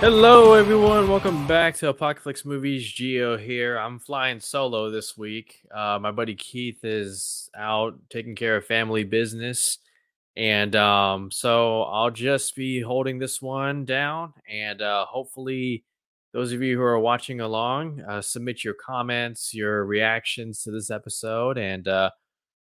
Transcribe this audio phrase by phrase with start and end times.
[0.00, 1.10] Hello, everyone.
[1.10, 2.90] Welcome back to Apocalypse Movies.
[2.90, 3.76] Geo here.
[3.76, 5.60] I'm flying solo this week.
[5.70, 9.76] Uh, my buddy Keith is out taking care of family business,
[10.34, 14.32] and um, so I'll just be holding this one down.
[14.48, 15.84] And uh, hopefully,
[16.32, 20.90] those of you who are watching along, uh, submit your comments, your reactions to this
[20.90, 22.08] episode, and uh,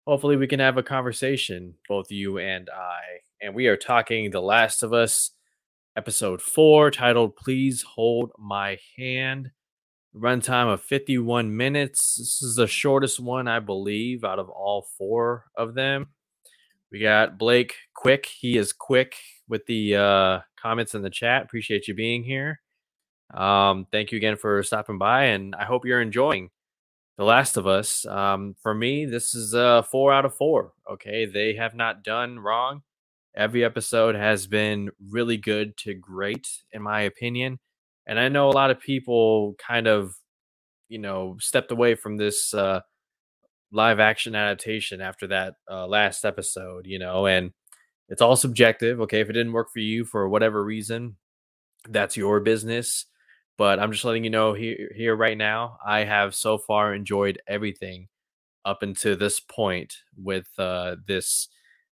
[0.08, 3.02] hopefully, we can have a conversation, both you and I.
[3.42, 5.32] And we are talking The Last of Us
[5.98, 9.50] episode four, titled Please Hold My Hand.
[10.16, 12.18] Runtime of 51 minutes.
[12.18, 16.10] This is the shortest one, I believe, out of all four of them.
[16.92, 18.28] We got Blake Quick.
[18.28, 19.16] He is quick
[19.50, 21.42] with the uh, comments in the chat.
[21.42, 22.62] Appreciate you being here.
[23.34, 26.52] Um, thank you again for stopping by, and I hope you're enjoying
[27.18, 28.06] The Last of Us.
[28.06, 30.74] Um, for me, this is a four out of four.
[30.90, 32.84] Okay, they have not done wrong.
[33.38, 37.60] Every episode has been really good to great, in my opinion.
[38.08, 40.16] And I know a lot of people kind of,
[40.90, 42.82] you know, stepped away from this uh,
[43.72, 47.52] live action adaptation after that uh, last episode, you know, and
[48.10, 49.00] it's all subjective.
[49.02, 49.20] Okay.
[49.20, 51.18] If it didn't work for you for whatever reason,
[51.88, 53.06] that's your business.
[53.56, 57.40] But I'm just letting you know here, here right now, I have so far enjoyed
[57.48, 58.08] everything
[58.66, 61.50] up until this point with uh, this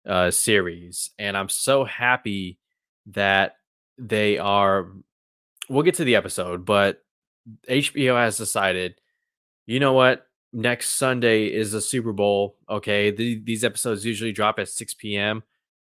[0.09, 2.57] uh, series, and I'm so happy
[3.05, 3.55] that
[3.97, 4.87] they are.
[5.69, 7.03] We'll get to the episode, but
[7.69, 8.95] HBO has decided,
[9.67, 10.25] you know what?
[10.51, 12.57] Next Sunday is the Super Bowl.
[12.67, 15.43] Okay, the, these episodes usually drop at 6 p.m.,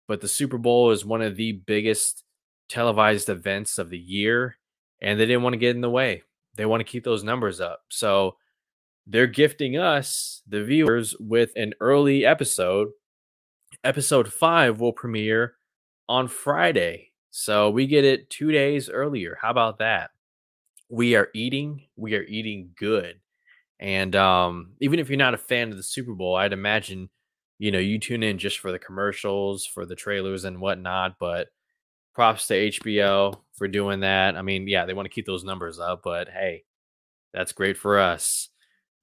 [0.09, 2.25] but the Super Bowl is one of the biggest
[2.70, 4.56] televised events of the year,
[5.03, 6.22] and they didn't want to get in the way.
[6.55, 7.83] They want to keep those numbers up.
[7.91, 8.37] So
[9.06, 12.88] they're gifting us, the viewers, with an early episode
[13.86, 15.54] episode five will premiere
[16.08, 17.12] on Friday.
[17.30, 19.38] So we get it two days earlier.
[19.41, 20.10] How about that?
[20.88, 23.20] We are eating, we are eating good.
[23.78, 27.10] And um, even if you're not a fan of the Super Bowl, I'd imagine,
[27.58, 31.16] you know, you tune in just for the commercials, for the trailers and whatnot.
[31.20, 31.48] But
[32.14, 34.36] props to HBO for doing that.
[34.36, 36.64] I mean, yeah, they want to keep those numbers up, but hey,
[37.34, 38.48] that's great for us.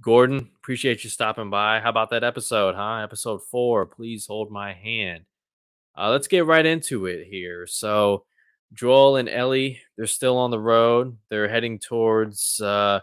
[0.03, 1.80] Gordon, appreciate you stopping by.
[1.80, 2.97] How about that episode, huh?
[2.97, 3.86] Episode four.
[3.86, 5.24] Please hold my hand.
[5.97, 7.66] Uh, let's get right into it here.
[7.66, 8.25] So,
[8.74, 11.18] Joel and Ellie, they're still on the road.
[11.30, 13.00] They're heading towards uh,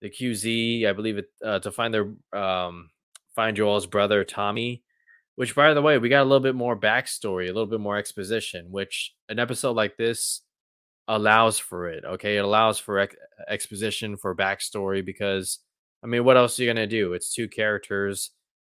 [0.00, 2.90] the QZ, I believe, it, uh, to find their um,
[3.36, 4.82] find Joel's brother Tommy.
[5.36, 7.98] Which, by the way, we got a little bit more backstory, a little bit more
[7.98, 8.72] exposition.
[8.72, 10.40] Which an episode like this
[11.06, 12.04] allows for it.
[12.04, 13.16] Okay, it allows for ex-
[13.48, 15.60] exposition for backstory because
[16.02, 17.12] I mean, what else are you gonna do?
[17.12, 18.30] It's two characters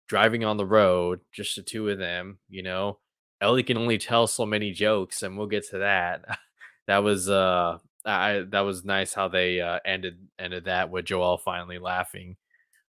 [0.08, 2.40] driving on the road, just the two of them.
[2.50, 3.00] You know,
[3.42, 6.26] Ellie can only tell so many jokes, and we'll get to that.
[6.88, 11.38] that was uh, I that was nice how they uh, ended ended that with Joel
[11.38, 12.38] finally laughing.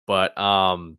[0.05, 0.97] But um,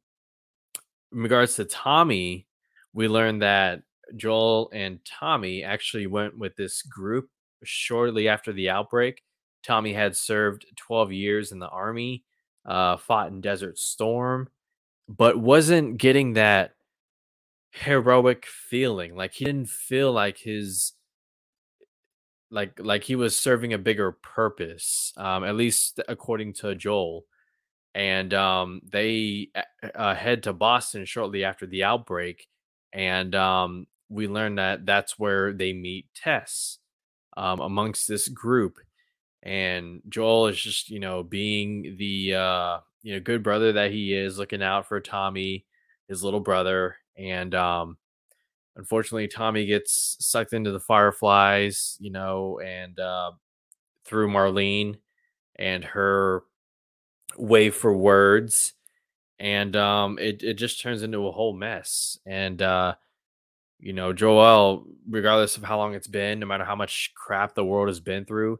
[1.13, 2.47] in regards to Tommy,
[2.93, 3.83] we learned that
[4.17, 7.29] Joel and Tommy actually went with this group
[7.65, 9.23] shortly after the outbreak.
[9.63, 12.25] Tommy had served 12 years in the army
[12.67, 14.49] uh, fought in Desert Storm,
[15.09, 16.75] but wasn't getting that
[17.73, 19.15] heroic feeling.
[19.17, 20.95] Like he didn't feel like his
[22.51, 27.25] like like he was serving a bigger purpose, um, at least according to Joel.
[27.95, 29.51] And um, they
[29.95, 32.47] uh, head to Boston shortly after the outbreak,
[32.93, 36.79] and um, we learn that that's where they meet Tess
[37.37, 38.79] um, amongst this group
[39.43, 44.15] and Joel is just you know being the uh, you know good brother that he
[44.15, 45.65] is, looking out for Tommy,
[46.09, 47.97] his little brother, and um,
[48.77, 53.33] unfortunately Tommy gets sucked into the fireflies, you know, and uh,
[54.05, 54.97] through Marlene
[55.57, 56.43] and her
[57.37, 58.73] way for words,
[59.39, 62.95] and um, it it just turns into a whole mess, and uh,
[63.79, 67.65] you know Joel, regardless of how long it's been, no matter how much crap the
[67.65, 68.59] world has been through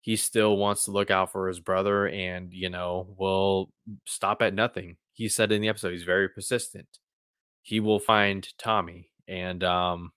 [0.00, 3.70] he still wants to look out for his brother and, you know, will
[4.06, 4.96] stop at nothing.
[5.12, 6.88] He said in the episode, he's very persistent.
[7.62, 9.10] He will find Tommy.
[9.28, 10.12] And, um,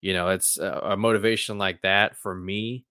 [0.00, 2.86] you know, it's a, a motivation like that for me,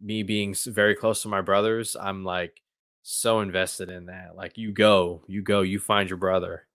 [0.00, 1.94] me being very close to my brothers.
[2.00, 2.62] I'm like
[3.02, 4.34] so invested in that.
[4.34, 6.66] Like, you go, you go, you find your brother.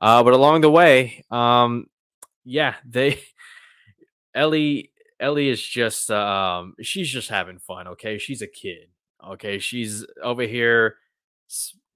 [0.00, 1.86] Uh, but along the way, um,
[2.44, 3.20] yeah, they,
[4.34, 8.18] Ellie Ellie is just um she's just having fun, okay?
[8.18, 8.88] She's a kid.
[9.24, 9.58] Okay?
[9.58, 10.96] She's over here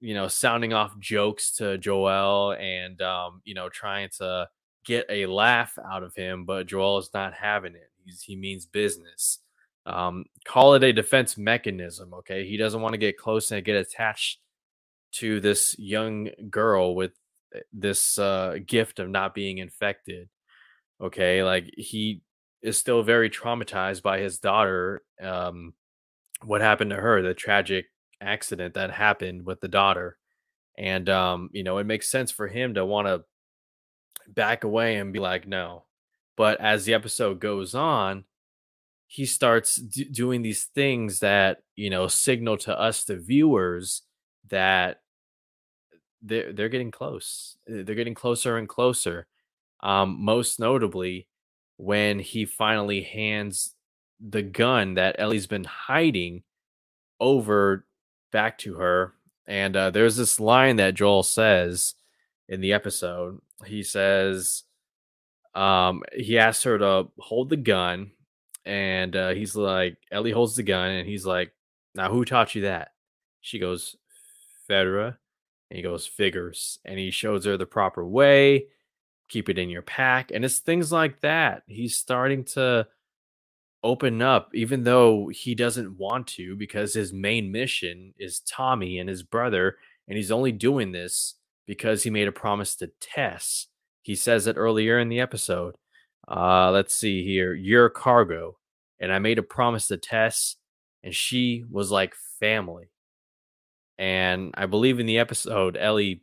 [0.03, 4.49] you know, sounding off jokes to Joel and um, you know, trying to
[4.85, 7.89] get a laugh out of him, but Joel is not having it.
[8.03, 9.39] He's he means business.
[9.85, 12.13] Um, call it a defense mechanism.
[12.15, 14.39] Okay, he doesn't want to get close and get attached
[15.13, 17.13] to this young girl with
[17.55, 20.27] eh, this uh, gift of not being infected.
[20.99, 22.23] Okay, like he
[22.63, 25.03] is still very traumatized by his daughter.
[25.21, 25.73] Um,
[26.43, 27.85] what happened to her, the tragic
[28.21, 30.17] accident that happened with the daughter.
[30.77, 33.23] And um, you know, it makes sense for him to want to
[34.27, 35.83] back away and be like, no.
[36.35, 38.23] But as the episode goes on,
[39.05, 44.01] he starts d- doing these things that, you know, signal to us, the viewers,
[44.49, 45.01] that
[46.23, 47.57] they're, they're getting close.
[47.69, 49.27] Uh, they're getting closer and closer.
[49.81, 51.27] Um, most notably,
[51.77, 53.75] when he finally hands
[54.19, 56.43] the gun that Ellie's been hiding
[57.19, 57.85] over
[58.31, 59.13] back to her.
[59.45, 61.95] And uh, there's this line that Joel says
[62.47, 63.39] in the episode.
[63.65, 64.63] He says,
[65.55, 68.11] um, he asks her to hold the gun,
[68.65, 71.51] and uh, he's like, Ellie holds the gun, and he's like,
[71.93, 72.89] Now, who taught you that?
[73.41, 73.95] She goes,
[74.69, 75.17] Fedra.
[75.69, 76.79] And he goes, Figures.
[76.85, 78.67] And he shows her the proper way
[79.33, 80.29] keep it in your pack.
[80.31, 81.63] And it's things like that.
[81.65, 82.87] He's starting to
[83.83, 89.09] open up, even though he doesn't want to, because his main mission is Tommy and
[89.09, 89.77] his brother.
[90.07, 91.33] And he's only doing this
[91.65, 93.67] because he made a promise to Tess.
[94.03, 95.75] He says it earlier in the episode.
[96.27, 97.55] Uh, let's see here.
[97.55, 98.59] Your cargo.
[98.99, 100.57] And I made a promise to Tess,
[101.01, 102.91] and she was like family.
[103.97, 106.21] And I believe in the episode, Ellie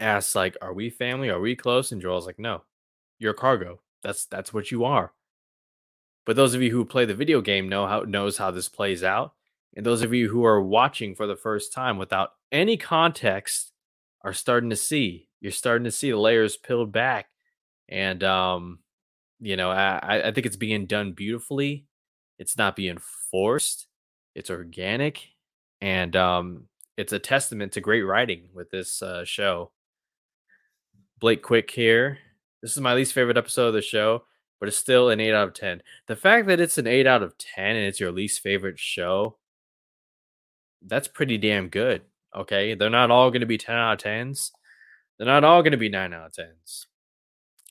[0.00, 1.28] asks like, "Are we family?
[1.30, 2.64] Are we close?" And Joel's like, "No,
[3.18, 3.80] you're cargo.
[4.02, 5.12] That's that's what you are."
[6.26, 9.02] But those of you who play the video game know how knows how this plays
[9.02, 9.34] out,
[9.76, 13.72] and those of you who are watching for the first time without any context
[14.22, 15.28] are starting to see.
[15.40, 17.28] You're starting to see the layers peeled back,
[17.88, 18.80] and um,
[19.40, 21.86] you know, I I think it's being done beautifully.
[22.38, 22.98] It's not being
[23.30, 23.86] forced.
[24.34, 25.28] It's organic,
[25.80, 29.72] and um, it's a testament to great writing with this uh, show.
[31.20, 32.18] Blake Quick here.
[32.62, 34.24] This is my least favorite episode of the show,
[34.58, 35.82] but it's still an 8 out of 10.
[36.08, 39.36] The fact that it's an 8 out of 10 and it's your least favorite show,
[40.82, 42.02] that's pretty damn good.
[42.34, 42.74] Okay.
[42.74, 44.50] They're not all going to be 10 out of 10s.
[45.18, 46.86] They're not all going to be 9 out of 10s.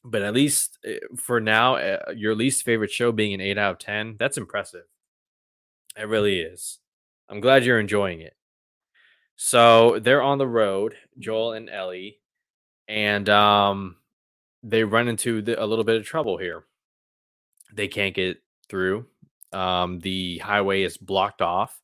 [0.04, 3.72] But at least eh, for now, uh, your least favorite show being an 8 out
[3.72, 4.86] of 10, that's impressive.
[5.98, 6.78] It really is.
[7.28, 8.36] I'm glad you're enjoying it.
[9.36, 12.20] So they're on the road, Joel and Ellie
[12.90, 13.96] and um,
[14.64, 16.66] they run into the, a little bit of trouble here.
[17.72, 19.06] They can't get through.
[19.54, 21.80] Um, the highway is blocked off,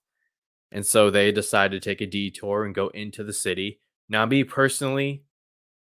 [0.72, 3.80] and so they decide to take a detour and go into the city.
[4.10, 5.24] Now, me personally,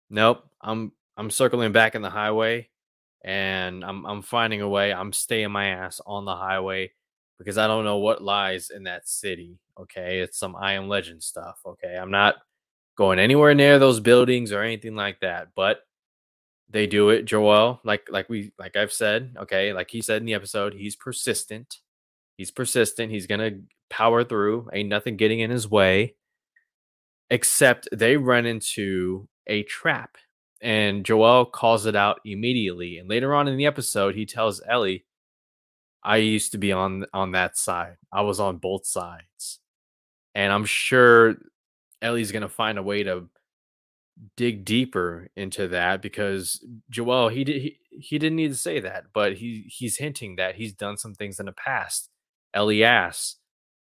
[0.09, 0.43] nope.
[0.61, 2.69] I'm I'm circling back in the highway,
[3.23, 4.93] and I'm I'm finding a way.
[4.93, 6.91] I'm staying my ass on the highway
[7.37, 9.57] because I don't know what lies in that city.
[9.79, 11.59] Okay, it's some I Am Legend stuff.
[11.65, 12.35] Okay, I'm not
[12.97, 15.49] going anywhere near those buildings or anything like that.
[15.55, 15.81] But
[16.69, 17.79] they do it, Joel.
[17.83, 21.79] Like like we like I've said, okay, like he said in the episode, he's persistent.
[22.37, 23.11] He's persistent.
[23.11, 23.51] He's gonna
[23.89, 24.69] power through.
[24.73, 26.15] Ain't nothing getting in his way.
[27.29, 30.17] Except they run into a trap.
[30.61, 32.97] And Joel calls it out immediately.
[32.97, 35.05] And later on in the episode, he tells Ellie,
[36.03, 37.97] I used to be on on that side.
[38.11, 39.59] I was on both sides.
[40.35, 41.35] And I'm sure
[42.03, 43.29] Ellie's going to find a way to
[44.37, 49.05] dig deeper into that because Joel he did he, he didn't need to say that,
[49.13, 52.09] but he he's hinting that he's done some things in the past.
[52.53, 53.37] Ellie asks,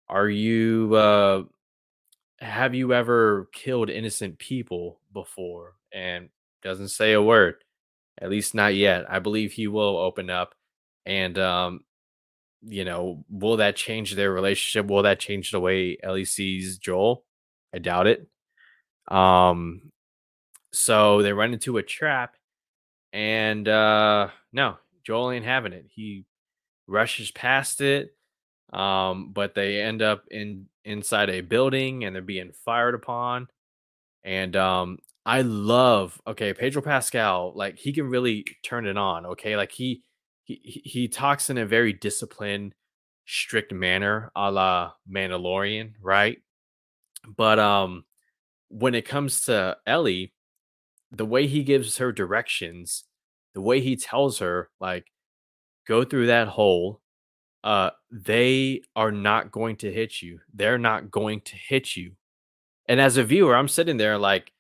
[0.10, 1.44] "Are you uh
[2.40, 6.30] have you ever killed innocent people before?" And
[6.64, 7.58] doesn't say a word.
[8.22, 9.06] At least not yet.
[9.12, 10.56] I believe he will open up
[11.06, 11.82] and um
[12.64, 14.90] you know, will that change their relationship?
[14.90, 17.26] Will that change the way Ellie sees Joel?
[17.74, 18.28] I doubt it.
[19.10, 19.92] Um,
[20.72, 22.36] so they run into a trap,
[23.12, 25.86] and uh, no, Joel ain't having it.
[25.94, 26.26] He
[26.88, 28.16] rushes past it,
[28.72, 33.48] um, but they end up in inside a building and they're being fired upon.
[34.24, 39.26] And um, I love okay, Pedro Pascal, like he can really turn it on.
[39.28, 40.04] Okay, like he
[40.44, 42.74] he he talks in a very disciplined,
[43.26, 46.40] strict manner, a la Mandalorian, right?
[47.28, 48.06] But um
[48.70, 50.34] when it comes to Ellie,
[51.12, 53.06] the way he gives her directions,
[53.56, 55.08] the way he tells her like
[55.88, 57.02] go through that hole,
[57.64, 60.40] uh they are not going to hit you.
[60.54, 62.14] They're not going to hit you.
[62.88, 64.52] And as a viewer, I'm sitting there like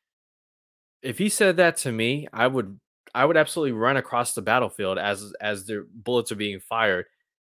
[1.01, 2.79] if he said that to me, I would
[3.15, 7.05] I would absolutely run across the battlefield as as the bullets are being fired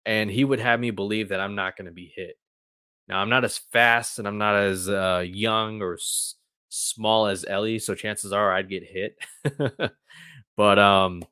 [0.05, 2.37] and he would have me believe that I'm not going to be hit.
[3.07, 6.35] Now I'm not as fast and I'm not as uh, young or s-
[6.69, 9.17] small as Ellie, so chances are I'd get hit.
[10.57, 11.23] but um,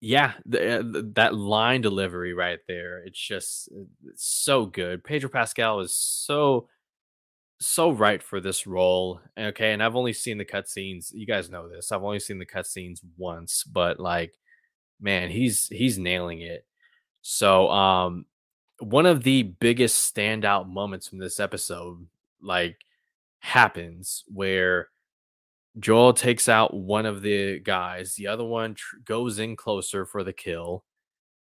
[0.00, 0.82] yeah, uh,
[1.14, 5.04] that line delivery right there, it's just uh, it's so good.
[5.04, 6.68] Pedro Pascal is so
[7.60, 9.20] so right for this role.
[9.38, 11.12] Okay, and I've only seen the cutscenes.
[11.14, 11.92] You guys know this.
[11.92, 14.34] I've only seen the cutscenes once, but like,
[15.00, 16.66] man, he's he's nailing it.
[17.22, 18.26] So, um,
[18.82, 22.06] one of the biggest standout moments from this episode,
[22.40, 22.76] like,
[23.40, 24.88] happens where
[25.78, 30.22] Joel takes out one of the guys, the other one tr- goes in closer for
[30.22, 30.84] the kill,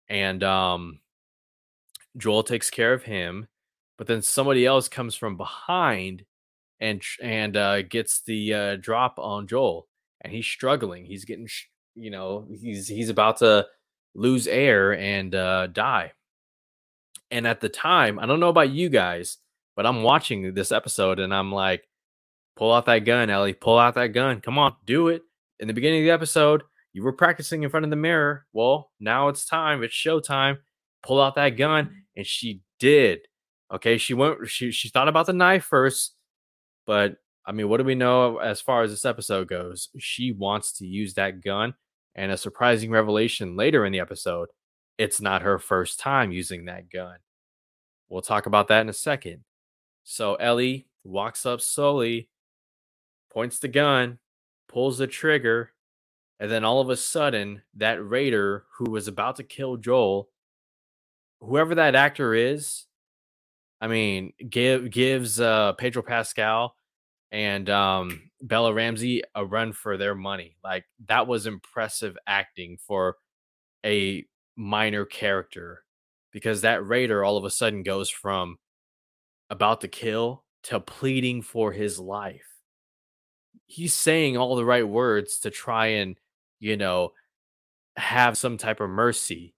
[0.07, 0.99] and um,
[2.17, 3.47] Joel takes care of him,
[3.97, 6.25] but then somebody else comes from behind
[6.79, 9.87] and and uh, gets the uh, drop on Joel,
[10.21, 11.05] and he's struggling.
[11.05, 11.47] He's getting,
[11.95, 13.67] you know, he's he's about to
[14.15, 16.13] lose air and uh, die.
[17.31, 19.37] And at the time, I don't know about you guys,
[19.75, 21.87] but I'm watching this episode and I'm like,
[22.55, 23.53] Pull out that gun, Ellie.
[23.53, 24.41] Pull out that gun.
[24.41, 25.23] Come on, do it.
[25.59, 28.45] In the beginning of the episode, you were practicing in front of the mirror.
[28.53, 29.83] Well, now it's time.
[29.83, 30.57] It's showtime.
[31.03, 31.85] Pull out that gun.
[31.85, 31.95] Mm-hmm.
[32.17, 33.21] And she did.
[33.73, 33.97] Okay.
[33.97, 36.15] She went, she, she thought about the knife first.
[36.85, 39.89] But I mean, what do we know as far as this episode goes?
[39.97, 41.73] She wants to use that gun.
[42.13, 44.49] And a surprising revelation later in the episode,
[44.97, 47.17] it's not her first time using that gun.
[48.09, 49.43] We'll talk about that in a second.
[50.03, 52.29] So Ellie walks up slowly,
[53.31, 54.19] points the gun,
[54.67, 55.71] pulls the trigger,
[56.39, 60.29] and then all of a sudden, that raider who was about to kill Joel,
[61.39, 62.85] whoever that actor is,
[63.79, 66.75] I mean, give gives uh, Pedro Pascal
[67.31, 70.57] and um, Bella Ramsey a run for their money.
[70.63, 73.17] Like that was impressive acting for
[73.85, 75.83] a minor character
[76.31, 78.57] because that raider all of a sudden goes from
[79.49, 82.51] about to kill to pleading for his life
[83.71, 86.17] he's saying all the right words to try and,
[86.59, 87.13] you know,
[87.95, 89.53] have some type of mercy.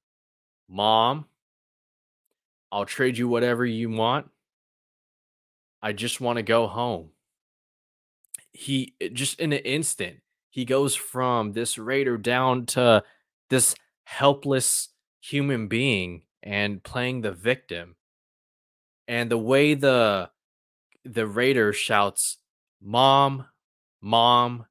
[0.69, 1.25] Mom,
[2.71, 4.29] I'll trade you whatever you want.
[5.81, 7.09] I just want to go home.
[8.51, 10.17] He eh, just in an instant,
[10.51, 13.03] he goes from this raider down to
[13.49, 14.89] this helpless
[15.21, 17.95] human being and playing the victim.
[19.07, 20.29] And the way the
[21.05, 22.37] the raider shouts,
[22.81, 23.47] "Mom,
[24.01, 24.65] mom,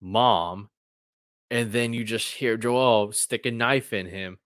[0.00, 0.70] mom,
[1.50, 4.38] and then you just hear Joel stick a knife in him.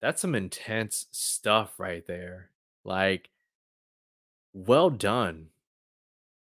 [0.00, 2.50] That's some intense stuff right there.
[2.84, 3.30] Like,
[4.52, 5.48] well done.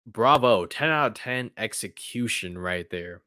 [0.06, 0.66] Bravo.
[0.66, 3.22] 10 out of 10 execution right there.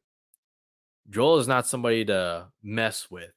[1.09, 3.33] Joel is not somebody to mess with.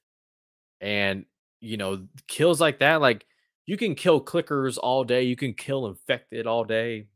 [0.82, 1.24] And,
[1.60, 3.24] you know, kills like that, like,
[3.64, 5.22] you can kill clickers all day.
[5.22, 7.06] You can kill infected all day.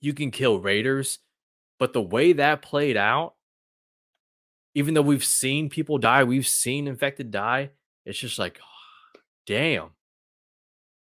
[0.00, 1.18] You can kill raiders.
[1.78, 3.34] But the way that played out,
[4.74, 7.70] even though we've seen people die, we've seen infected die,
[8.04, 8.58] it's just like,
[9.46, 9.90] damn.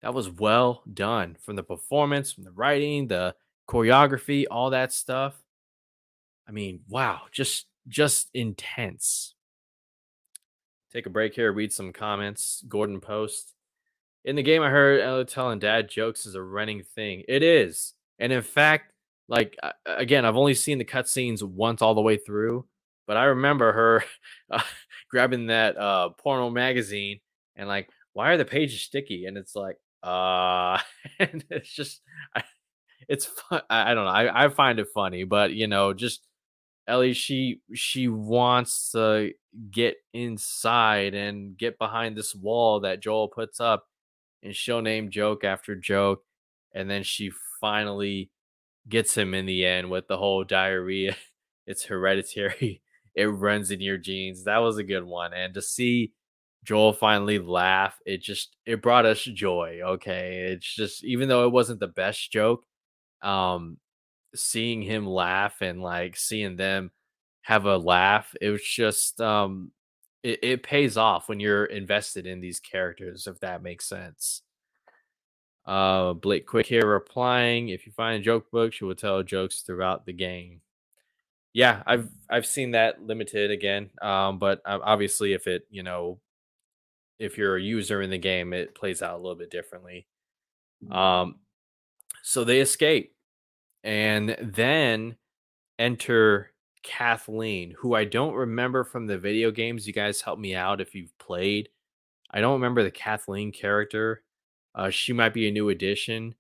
[0.02, 3.34] That was well done from the performance, from the writing, the
[3.68, 5.34] choreography, all that stuff.
[6.48, 9.34] I mean, wow, just just intense.
[10.92, 12.62] Take a break here, read some comments.
[12.68, 13.54] Gordon Post.
[14.25, 17.25] In the game, I heard Ella telling dad jokes is a running thing.
[17.28, 17.94] It is.
[18.18, 18.92] And in fact,
[19.28, 19.56] like
[19.87, 22.66] again, I've only seen the cutscenes once all the way through,
[23.06, 24.04] but I remember her
[24.50, 24.62] uh,
[25.11, 27.20] grabbing that uh, porno magazine
[27.56, 29.25] and like, why are the pages sticky?
[29.25, 30.78] And it's like, uh,
[31.18, 32.02] and it's just,
[32.37, 32.44] I,
[33.08, 33.62] it's fun.
[33.70, 34.11] I, I don't know.
[34.11, 36.26] I, I find it funny, but you know, just
[36.88, 39.32] Ellie, she she wants to
[39.70, 43.86] get inside and get behind this wall that Joel puts up,
[44.42, 46.24] and she'll name joke after joke,
[46.74, 48.30] and then she finally
[48.88, 51.16] gets him in the end with the whole diarrhea.
[51.66, 52.82] It's hereditary.
[53.14, 54.44] It runs in your genes.
[54.44, 55.34] That was a good one.
[55.34, 56.12] And to see
[56.64, 59.80] Joel finally laugh, it just it brought us joy.
[59.84, 60.46] Okay.
[60.52, 62.64] It's just even though it wasn't the best joke,
[63.22, 63.76] um,
[64.34, 66.90] seeing him laugh and like seeing them
[67.42, 69.72] have a laugh, it was just um
[70.22, 74.42] it, it pays off when you're invested in these characters, if that makes sense.
[75.64, 79.62] Uh, Blake Quick here replying, if you find a joke book, she will tell jokes
[79.62, 80.60] throughout the game.
[81.52, 83.90] Yeah, I've I've seen that limited again.
[84.00, 86.18] Um, but obviously, if it you know,
[87.18, 90.06] if you're a user in the game, it plays out a little bit differently.
[90.82, 90.92] Mm-hmm.
[90.92, 91.36] Um,
[92.22, 93.12] so they escape,
[93.84, 95.16] and then
[95.78, 96.50] enter
[96.82, 99.86] Kathleen, who I don't remember from the video games.
[99.86, 101.68] You guys help me out if you've played.
[102.30, 104.22] I don't remember the Kathleen character.
[104.74, 106.34] Uh, she might be a new addition,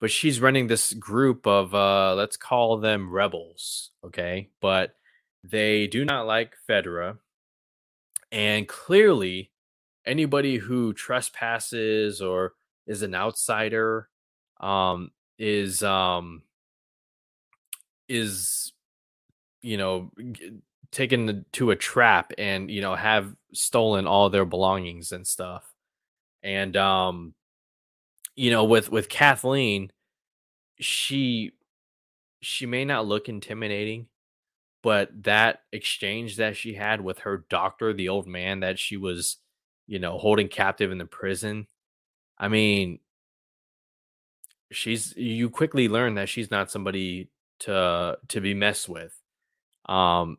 [0.00, 4.50] but she's running this group of uh, let's call them rebels, okay?
[4.60, 4.96] But
[5.44, 7.18] they do not like Fedra,
[8.32, 9.52] and clearly,
[10.04, 12.54] anybody who trespasses or
[12.86, 14.08] is an outsider
[14.60, 16.42] um, is um,
[18.08, 18.72] is
[19.62, 20.52] you know g-
[20.90, 25.64] taken to a trap and you know have stolen all their belongings and stuff.
[26.42, 27.34] And um
[28.34, 29.90] you know with with kathleen
[30.80, 31.52] she
[32.40, 34.06] she may not look intimidating
[34.82, 39.36] but that exchange that she had with her doctor the old man that she was
[39.86, 41.66] you know holding captive in the prison
[42.38, 42.98] i mean
[44.70, 47.28] she's you quickly learn that she's not somebody
[47.62, 49.14] to to be messed with.
[49.86, 50.38] Um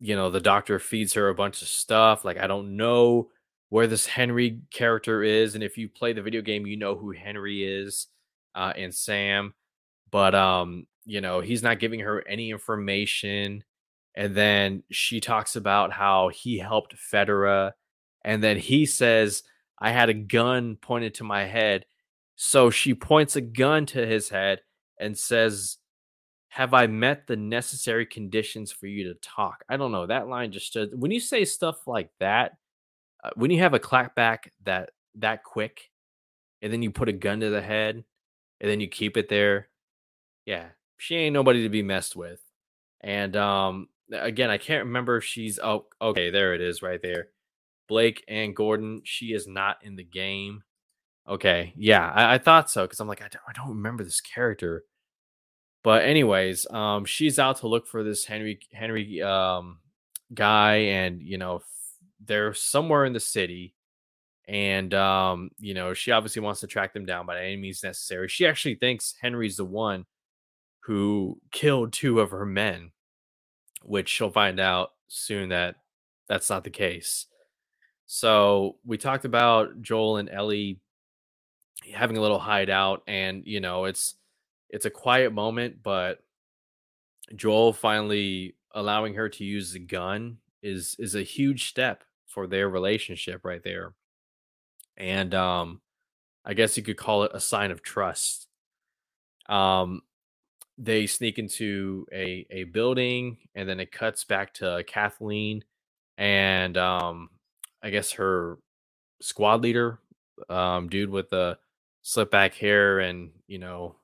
[0.00, 3.28] you know the doctor feeds her a bunch of stuff like i don't know
[3.70, 7.12] where this henry character is and if you play the video game you know who
[7.12, 8.08] henry is
[8.54, 9.54] uh and sam
[10.10, 13.62] but um you know he's not giving her any information
[14.16, 17.72] and then she talks about how he helped Fedra
[18.24, 19.42] and then he says
[19.78, 21.84] i had a gun pointed to my head.
[22.36, 24.60] So she points a gun to his head
[24.98, 25.78] and says
[26.54, 29.64] have I met the necessary conditions for you to talk?
[29.68, 30.06] I don't know.
[30.06, 30.90] That line just stood.
[30.94, 32.52] When you say stuff like that,
[33.24, 35.90] uh, when you have a clapback that that quick,
[36.62, 38.04] and then you put a gun to the head,
[38.60, 39.68] and then you keep it there,
[40.46, 42.40] yeah, she ain't nobody to be messed with.
[43.00, 47.30] And um, again, I can't remember if she's oh okay, there it is right there.
[47.88, 49.00] Blake and Gordon.
[49.02, 50.62] She is not in the game.
[51.28, 54.20] Okay, yeah, I, I thought so because I'm like I don't, I don't remember this
[54.20, 54.84] character
[55.84, 59.78] but anyways, um, she's out to look for this Henry Henry um
[60.34, 61.60] guy, and you know
[62.24, 63.74] they're somewhere in the city,
[64.48, 68.28] and um, you know she obviously wants to track them down by any means necessary.
[68.28, 70.06] She actually thinks Henry's the one
[70.80, 72.92] who killed two of her men,
[73.82, 75.76] which she'll find out soon that
[76.28, 77.26] that's not the case.
[78.06, 80.80] So we talked about Joel and Ellie
[81.92, 84.16] having a little hideout, and you know it's
[84.70, 86.20] it's a quiet moment, but
[87.36, 92.68] Joel finally allowing her to use the gun is is a huge step for their
[92.68, 93.94] relationship right there.
[94.96, 95.80] And um
[96.44, 98.48] I guess you could call it a sign of trust.
[99.48, 100.02] Um
[100.78, 105.64] they sneak into a a building and then it cuts back to Kathleen
[106.18, 107.30] and um
[107.82, 108.58] I guess her
[109.20, 110.00] squad leader
[110.48, 111.58] um dude with the
[112.02, 113.96] slip back hair and you know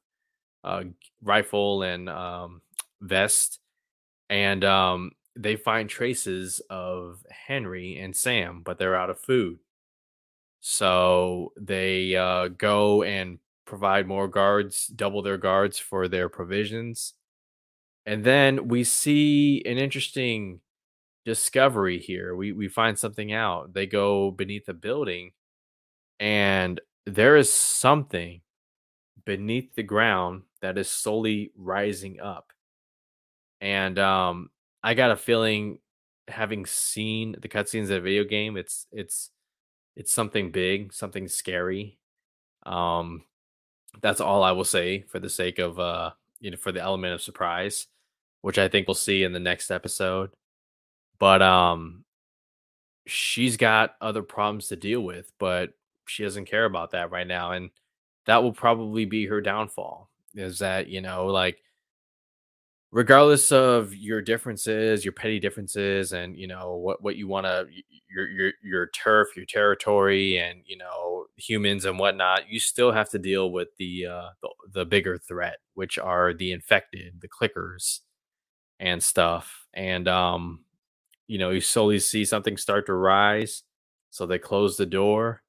[0.65, 0.85] uh,
[1.23, 2.63] rifle and um,
[3.01, 3.61] vest,
[4.29, 9.59] and um, they find traces of Henry and Sam, but they're out of food.
[10.61, 17.15] So they uh, go and provide more guards, double their guards for their provisions.
[18.07, 20.61] And then we see an interesting
[21.25, 22.35] discovery here.
[22.35, 23.75] We we find something out.
[23.75, 25.33] They go beneath a building
[26.21, 28.43] and there is something
[29.25, 32.53] beneath the ground that is slowly rising up.
[33.61, 34.51] And um,
[34.83, 35.79] I got a feeling,
[36.29, 39.31] having seen the cutscenes of the video game, it's it's
[39.97, 41.99] it's something big, something scary.
[42.65, 43.25] Um,
[44.01, 47.15] that's all I will say for the sake of uh, you know, for the element
[47.15, 47.87] of surprise,
[48.43, 50.31] which I think we'll see in the next episode.
[51.19, 52.05] But um,
[53.07, 55.75] she's got other problems to deal with, but
[56.07, 57.71] she doesn't care about that right now, and
[58.27, 61.59] that will probably be her downfall is that you know like
[62.93, 67.67] regardless of your differences your petty differences and you know what what you want to
[68.09, 73.09] your your your turf your territory and you know humans and whatnot you still have
[73.09, 78.01] to deal with the uh the, the bigger threat which are the infected the clickers
[78.81, 79.67] and stuff.
[79.75, 80.65] And um
[81.29, 83.63] you know you slowly see something start to rise
[84.11, 85.43] so they close the door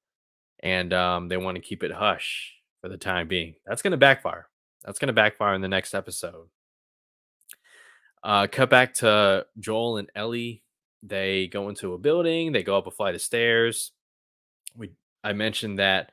[0.60, 3.54] and um they want to keep it hush for the time being.
[3.66, 4.48] That's going to backfire
[4.84, 6.48] that's going to backfire in the next episode.
[8.22, 10.62] Uh, cut back to Joel and Ellie.
[11.02, 12.52] They go into a building.
[12.52, 13.92] They go up a flight of stairs.
[14.76, 14.90] We
[15.24, 16.12] I mentioned that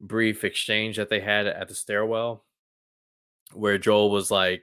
[0.00, 2.44] brief exchange that they had at the stairwell,
[3.52, 4.62] where Joel was like,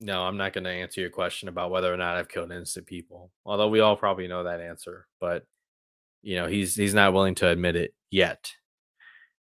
[0.00, 2.86] "No, I'm not going to answer your question about whether or not I've killed innocent
[2.86, 5.46] people." Although we all probably know that answer, but
[6.22, 8.52] you know he's he's not willing to admit it yet.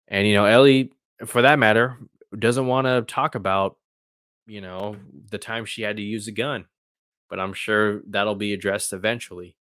[0.09, 0.93] And you know Ellie,
[1.27, 1.99] for that matter,
[2.37, 3.77] doesn't want to talk about,
[4.47, 4.97] you know,
[5.31, 6.67] the time she had to use a gun.
[7.29, 9.57] But I'm sure that'll be addressed eventually.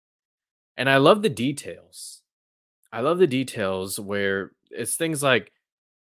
[0.77, 2.23] And I love the details.
[2.93, 5.53] I love the details where it's things like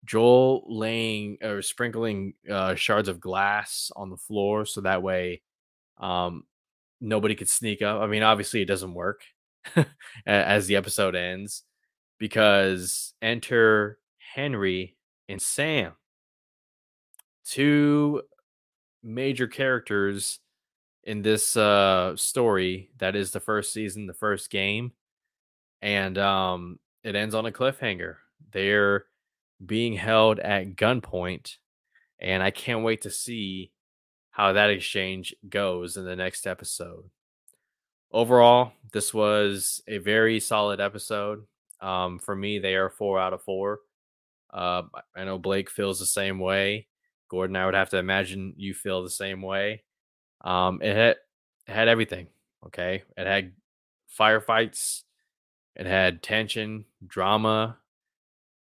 [0.04, 5.42] Joel laying or sprinkling uh, shards of glass on the floor so that way
[5.98, 6.44] um,
[7.00, 8.00] nobody could sneak up.
[8.00, 9.22] I mean, obviously, it doesn't work
[10.26, 11.62] as the episode ends
[12.18, 13.98] because enter
[14.34, 14.96] Henry
[15.28, 15.92] and Sam,
[17.44, 18.22] two
[19.03, 20.40] major characters
[21.05, 24.92] in this uh, story that is the first season, the first game,
[25.81, 28.16] and um, it ends on a cliffhanger.
[28.53, 29.07] They're
[29.64, 31.57] being held at gunpoint,
[32.18, 33.72] and I can't wait to see
[34.31, 37.11] how that exchange goes in the next episode.
[38.12, 41.44] Overall, this was a very solid episode.
[41.81, 43.81] Um, for me, they are four out of four.
[44.53, 44.83] Uh,
[45.16, 46.88] I know Blake feels the same way.
[47.30, 49.84] Gordon, I would have to imagine you feel the same way.
[50.42, 51.16] Um, it had
[51.66, 52.26] it had everything.
[52.66, 53.52] Okay, it had
[54.18, 55.02] firefights,
[55.76, 57.78] it had tension, drama,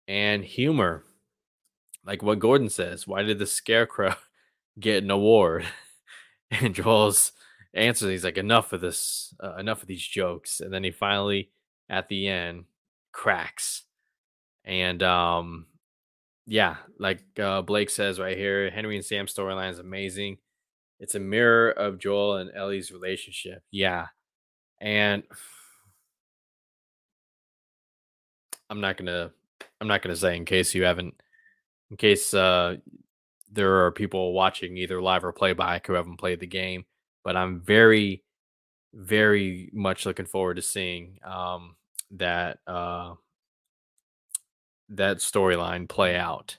[0.07, 1.03] and humor.
[2.05, 4.15] Like what Gordon says, why did the scarecrow
[4.79, 5.65] get an award?
[6.49, 7.33] And Joel's
[7.73, 10.61] answer, he's like, enough of this, uh, enough of these jokes.
[10.61, 11.49] And then he finally,
[11.89, 12.63] at the end,
[13.11, 13.83] cracks.
[14.63, 15.65] And um,
[16.47, 20.37] yeah, like uh, Blake says right here, Henry and Sam's storyline is amazing.
[20.99, 23.61] It's a mirror of Joel and Ellie's relationship.
[23.69, 24.07] Yeah.
[24.79, 25.23] And
[28.69, 29.31] I'm not gonna
[29.81, 31.19] I'm not gonna say in case you haven't
[31.91, 32.77] in case uh
[33.51, 36.85] there are people watching either live or playback who haven't played the game,
[37.23, 38.23] but I'm very
[38.93, 41.75] very much looking forward to seeing um
[42.11, 43.13] that uh
[44.89, 46.57] that storyline play out.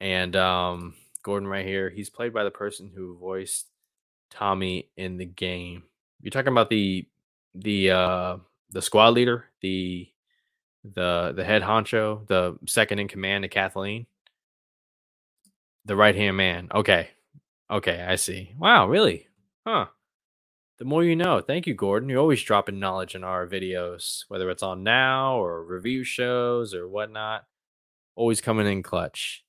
[0.00, 3.66] And um Gordon right here, he's played by the person who voiced
[4.30, 5.84] Tommy in the game.
[6.20, 7.06] You're talking about the
[7.54, 8.36] the uh
[8.70, 10.08] the squad leader, the
[10.84, 14.06] the the head honcho, the second in command to Kathleen.
[15.84, 16.68] The right hand man.
[16.74, 17.10] Okay.
[17.70, 18.54] Okay, I see.
[18.58, 19.26] Wow, really?
[19.66, 19.86] Huh.
[20.78, 21.40] The more you know.
[21.40, 22.08] Thank you, Gordon.
[22.08, 26.86] You're always dropping knowledge in our videos, whether it's on now or review shows or
[26.88, 27.44] whatnot.
[28.14, 29.44] Always coming in clutch.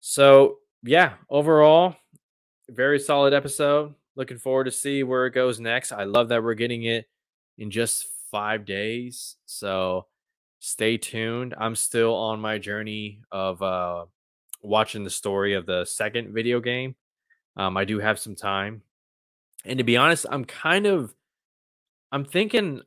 [0.00, 1.96] So yeah, overall,
[2.68, 3.94] very solid episode.
[4.16, 5.92] Looking forward to see where it goes next.
[5.92, 7.06] I love that we're getting it
[7.58, 9.36] in just five days.
[9.46, 10.06] So
[10.60, 11.54] stay tuned.
[11.58, 14.06] I'm still on my journey of uh,
[14.62, 16.94] watching the story of the second video game.
[17.56, 18.82] Um, I do have some time,
[19.64, 21.14] and to be honest, I'm kind of
[22.12, 22.82] I'm thinking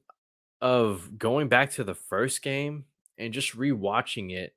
[0.62, 2.86] of going back to the first game
[3.18, 4.56] and just rewatching it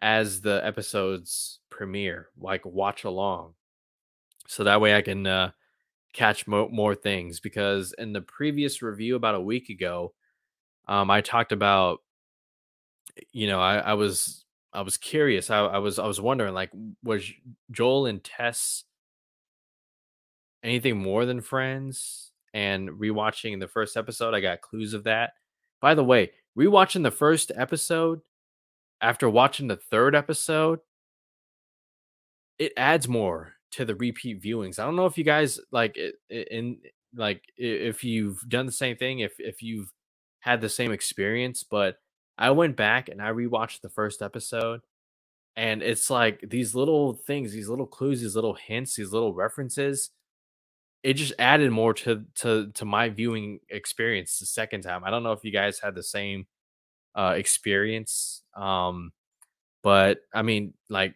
[0.00, 3.54] as the episodes premiere, like watch along,
[4.46, 5.50] so that way I can uh,
[6.12, 7.40] catch mo- more things.
[7.40, 10.14] Because in the previous review about a week ago,
[10.88, 12.00] um, I talked about
[13.32, 15.50] you know, I, I was I was curious.
[15.50, 16.70] I, I was I was wondering like
[17.02, 17.30] was
[17.70, 18.84] Joel and Tess
[20.66, 22.32] anything more than friends?
[22.52, 25.34] And rewatching the first episode, I got clues of that.
[25.80, 28.22] By the way, rewatching the first episode
[29.00, 30.80] after watching the third episode,
[32.58, 34.78] it adds more to the repeat viewings.
[34.78, 35.98] I don't know if you guys like
[36.30, 36.78] in
[37.14, 39.92] like if you've done the same thing, if if you've
[40.40, 41.98] had the same experience, but
[42.38, 44.80] I went back and I rewatched the first episode,
[45.56, 50.10] and it's like these little things, these little clues, these little hints, these little references.
[51.06, 55.04] It just added more to to to my viewing experience the second time.
[55.04, 56.46] I don't know if you guys had the same
[57.14, 58.42] uh experience.
[58.56, 59.12] Um
[59.82, 61.14] but I mean like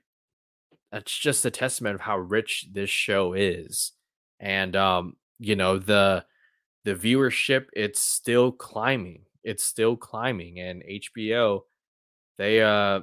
[0.92, 3.92] that's just a testament of how rich this show is.
[4.40, 6.24] And um you know the
[6.85, 11.62] the viewership it's still climbing it's still climbing and HBO
[12.38, 13.00] they uh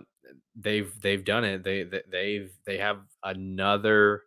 [0.56, 4.23] they've they've done it they they've they have another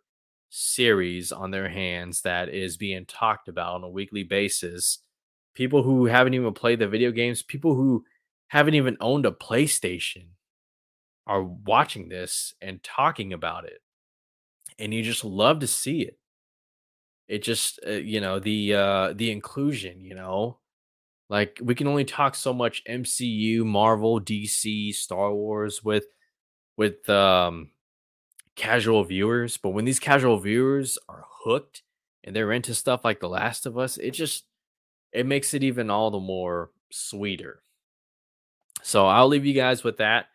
[0.51, 4.99] series on their hands that is being talked about on a weekly basis.
[5.55, 8.05] People who haven't even played the video games people who
[8.49, 10.27] haven't even owned a PlayStation
[11.25, 13.81] are watching this and talking about it
[14.77, 16.17] and you just love to see it.
[17.27, 20.57] It just uh, you know the uh the inclusion you know?
[21.29, 26.05] Like we can only talk so much MCU, Marvel, DC, Star Wars with
[26.75, 27.69] with um
[28.61, 31.81] casual viewers, but when these casual viewers are hooked
[32.23, 34.45] and they're into stuff like The Last of Us, it just
[35.11, 37.63] it makes it even all the more sweeter.
[38.83, 40.27] So I'll leave you guys with that.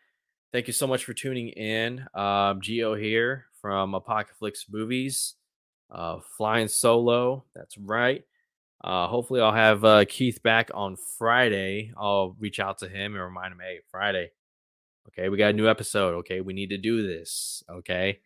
[0.51, 2.05] Thank you so much for tuning in.
[2.13, 5.35] Um, Geo here from Apocalypse Movies,
[5.89, 7.45] uh, flying solo.
[7.55, 8.25] That's right.
[8.83, 11.93] Uh, hopefully, I'll have uh, Keith back on Friday.
[11.97, 14.31] I'll reach out to him and remind him, hey, Friday.
[15.09, 16.15] Okay, we got a new episode.
[16.15, 17.63] Okay, we need to do this.
[17.69, 18.19] Okay.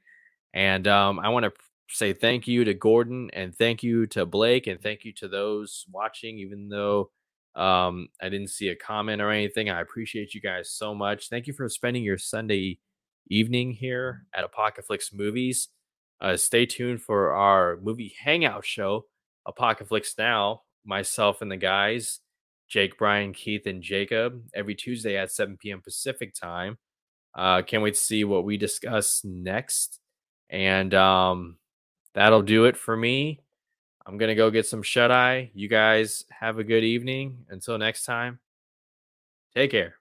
[0.54, 1.52] And um, I want to
[1.90, 5.86] say thank you to Gordon and thank you to Blake and thank you to those
[5.92, 7.12] watching, even though
[7.56, 9.70] um, I didn't see a comment or anything.
[9.70, 11.30] I appreciate you guys so much.
[11.30, 12.80] Thank you for spending your Sunday
[13.30, 15.70] evening here at Apocalypse Movies.
[16.20, 19.06] Uh, stay tuned for our movie hangout show,
[19.46, 20.62] Apocalypse Now.
[20.84, 22.21] Myself and the guys,
[22.72, 25.82] Jake, Brian, Keith, and Jacob, every Tuesday at 7 p.m.
[25.82, 26.78] Pacific time.
[27.36, 30.00] Uh, can't wait to see what we discuss next.
[30.50, 31.58] And um,
[32.14, 33.42] that'll do it for me.
[34.06, 35.52] I'm going to go get some shut eye.
[35.54, 37.46] You guys have a good evening.
[37.50, 38.40] Until next time,
[39.54, 40.01] take care.